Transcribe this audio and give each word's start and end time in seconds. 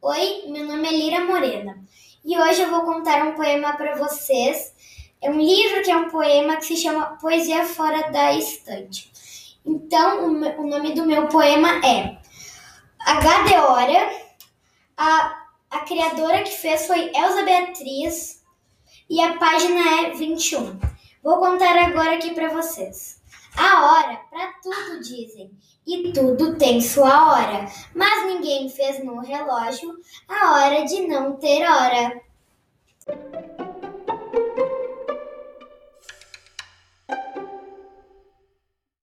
Oi, 0.00 0.44
meu 0.46 0.64
nome 0.64 0.86
é 0.86 0.92
Lira 0.92 1.24
Morena 1.24 1.76
e 2.24 2.38
hoje 2.38 2.62
eu 2.62 2.70
vou 2.70 2.82
contar 2.82 3.26
um 3.26 3.34
poema 3.34 3.72
para 3.72 3.96
vocês. 3.96 4.72
É 5.20 5.28
um 5.28 5.40
livro 5.40 5.82
que 5.82 5.90
é 5.90 5.96
um 5.96 6.08
poema 6.08 6.54
que 6.54 6.66
se 6.66 6.76
chama 6.76 7.18
Poesia 7.20 7.64
Fora 7.64 8.08
da 8.12 8.32
Estante. 8.32 9.10
Então, 9.66 10.24
o 10.24 10.66
nome 10.68 10.92
do 10.92 11.04
meu 11.04 11.26
poema 11.26 11.84
é 11.84 12.16
H 13.00 13.42
de 13.42 13.54
Hora. 13.56 14.10
A, 14.96 15.46
a 15.68 15.78
criadora 15.80 16.44
que 16.44 16.52
fez 16.52 16.86
foi 16.86 17.10
Elza 17.12 17.42
Beatriz 17.42 18.44
e 19.10 19.20
a 19.20 19.36
página 19.36 20.02
é 20.02 20.10
21. 20.10 20.78
Vou 21.24 21.38
contar 21.38 21.76
agora 21.76 22.14
aqui 22.14 22.32
para 22.34 22.50
vocês. 22.50 23.20
A 23.56 23.84
hora 23.84 24.20
dizem, 25.08 25.50
e 25.86 26.12
tudo 26.12 26.56
tem 26.56 26.80
sua 26.80 27.32
hora, 27.32 27.66
mas 27.94 28.26
ninguém 28.26 28.68
fez 28.68 29.02
no 29.02 29.20
relógio 29.20 29.96
a 30.28 30.52
hora 30.52 30.84
de 30.84 31.06
não 31.06 31.36
ter 31.36 31.64
hora. 31.68 32.20